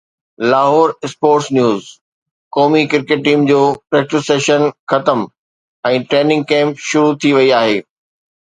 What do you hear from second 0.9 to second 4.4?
(sports نيوز) قومي cricket team جو پريڪٽس